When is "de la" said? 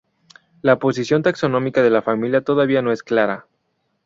1.83-2.01